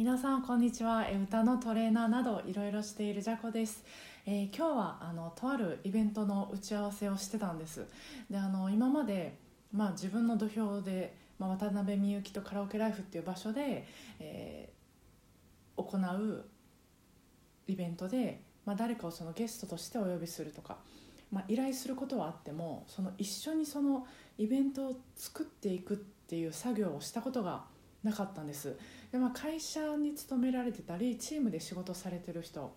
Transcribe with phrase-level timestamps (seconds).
[0.00, 1.04] 皆さんこんにちは。
[1.06, 3.84] え歌のトレーナーなどいろいろしているジャコです、
[4.24, 7.84] えー今日はあのとあるイベントの打ち合わせをしてたんです。
[8.30, 9.36] であの今まで、
[9.70, 13.86] まあ、自分の土俵で、まあ、渡辺美幸とカラオケライフっていう場所で、
[14.20, 16.44] えー行う
[17.66, 20.78] イベントで、まあ、誰かをそのゲストとしてお呼びするとか、
[21.30, 24.06] まあ、依頼することはあってもその一緒にその
[24.38, 27.64] イベントを作っていくっていう作業をしたことが
[28.02, 28.76] なかったんです
[29.12, 32.72] で、まあ、会社に勤められてたりチームで仕事されてる人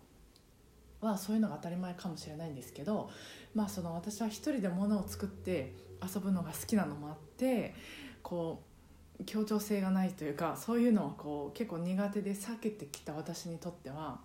[1.00, 3.10] はそういうのが当たり前かもしれないんですけど、
[3.54, 7.74] まあ、その私は一人で物を作って遊ぶのが好きなのもあって
[8.22, 8.62] こ
[9.20, 14.18] う協調性がないというかそういうのをこう結構苦手で避けてきた私にとっては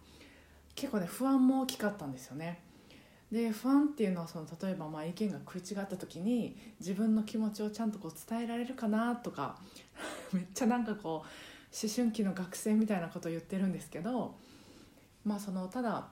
[0.75, 2.59] 結構ね不安も大きかったんですよね。
[3.31, 9.59] で不安っていうのはその例えばまあ意見が食い違った時に自分の気持ちをちゃんとこう伝えられるかなとか
[10.33, 14.35] めっちゃなんかこう思春期の学生みたいなことを言ってるんですけど
[15.23, 16.09] まあそのただ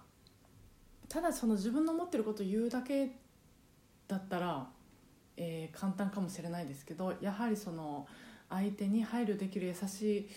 [1.10, 3.18] ただその自分の思ってることを言うだけ
[4.08, 4.70] だったら、
[5.38, 8.08] えー簡単かもしれないですけどやはりその
[8.50, 10.30] 相手に配慮できる優しい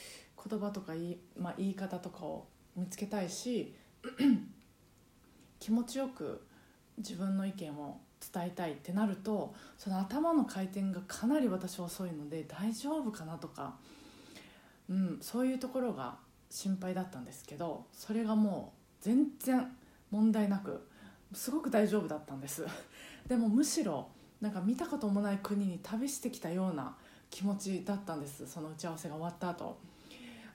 [0.48, 3.75] 言葉とか言い,、まあ、言い方とかを見つけたいし
[5.61, 6.42] 気持ちよく
[7.01, 7.98] 自分の意見を
[8.33, 13.75] 伝えたいってなるとその頭の回転がかなり私遅いので大丈夫かなとか、
[14.89, 16.17] うん、そういうところが
[16.51, 19.67] 心配だったんですけどそれがもう全然
[20.11, 20.87] 問題なく
[21.33, 22.67] すごく大丈夫だったんです。
[23.27, 24.09] でもむしろ
[24.41, 26.97] なんか見たこともない国に旅してきたような
[27.31, 29.79] 気持ちだったんですその打ち合わせが終わった後。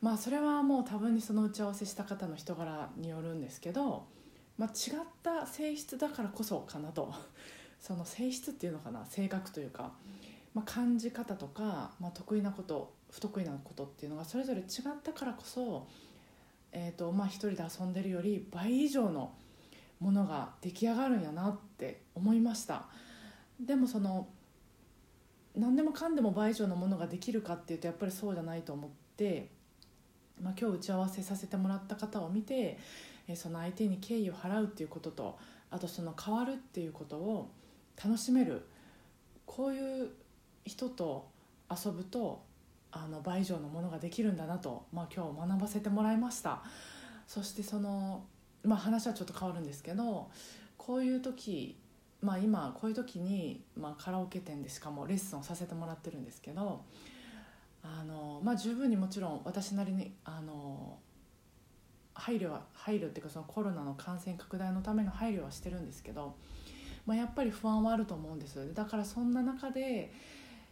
[0.02, 4.06] まあそれはもう多分にその打ち合わせした方の人柄によるんですけど、
[4.58, 7.14] まあ、違った性質だからこそかなと。
[7.80, 9.06] その性質っていうのかな。
[9.06, 9.94] 性格というか、
[10.53, 14.66] まあ、感じ方とか、まあ、得意なこと不得意なことっていうのがそれぞれ違っ
[15.03, 15.88] たからこそ、
[16.72, 19.34] えーとまあ、一人で遊んでるより倍以上の
[20.00, 22.88] ものが出来上がるんやなって思いました。
[23.59, 24.28] でもその
[25.56, 29.50] 何でもかんでも倍以上のものができるかっていうとやっぱりそうじゃないと思って、
[30.41, 32.78] まあ、今日打ち合わせさせてもらった方を見て
[33.34, 35.38] その相手に敬意を払うっていうことと
[35.72, 37.50] あとその変わるっていうことを
[38.03, 38.66] 楽しめる
[39.46, 40.09] こういう
[40.66, 41.28] 人と
[41.72, 42.44] 遊ぶと
[42.91, 46.62] あの倍以上のものができるんだなと、まあ、今日学ばせてもらいました。
[47.28, 48.24] そしてその、
[48.63, 50.30] まあ、話はちょっと変わるんですけど
[50.78, 51.75] こういう時
[52.25, 56.81] まあ、今こういう時に、まあ、カラオケ店でしかもレッスンをさせてもらってるんですけど
[57.84, 60.65] あの、まあ、十分にもちろん私なりにあの
[62.16, 66.36] 配慮は配慮っていうかそのコロナの感染拡大のための配慮はしてるんですけど、
[67.06, 68.74] まあ、やっぱり不安はあると思うんです。
[68.74, 70.12] だからそんな中で、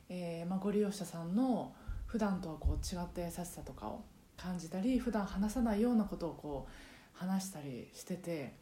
[0.09, 1.73] えーまあ、ご利用者さんの
[2.05, 4.03] 普段とはこう違った優しさとかを
[4.37, 8.53] 感じたり普段話さないようなことをこう話したりしてて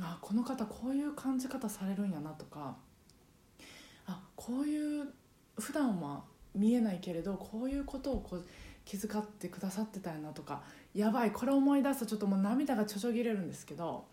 [0.00, 2.76] あこの方こういう感じ方されるんやなとか
[4.06, 5.08] あこういう
[5.58, 6.22] 普段は
[6.54, 8.46] 見えないけれどこういうことをこう
[8.88, 10.62] 気遣ってくださってたんやなとか
[10.94, 14.06] やばいこれ思い出すとちょっともう涙がちょちょぎれるんですけど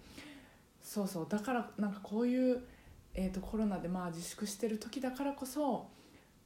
[0.84, 2.62] そうそうだからなんかこういう、
[3.14, 5.88] えー、とコロナでまあ自粛してる時だからこそ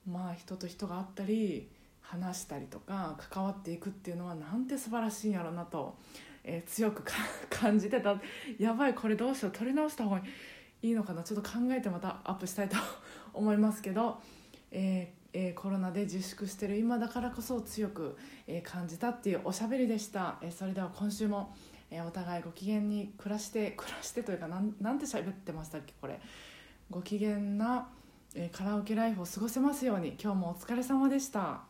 [0.07, 1.69] まあ人と人が会ったり
[2.01, 5.97] 話したりとか関わっていくっていうのはなんて素晴らしいんやろうなと、
[6.43, 7.03] えー強く
[7.49, 8.21] 感じてた。
[8.59, 10.21] やばいこれどうしよう取り直した方が
[10.83, 12.77] いいのかなちょっと考えてまたアップしたいと
[13.33, 14.19] 思いますけど、
[14.69, 18.17] えーえーコロナで自粛してる今だからこそ強く、
[18.47, 21.53] えー感じたっていうおしゃべりでした、えーそれでは今週も、
[21.91, 26.19] えお互いご機嫌に暮らして 暮らしてというかなんなんて喋ってましたっけこれ。
[26.89, 27.87] ご機嫌な、
[28.35, 30.17] えカラオケライフを過ごせますように。
[30.21, 31.68] 今日もお疲れ様でした。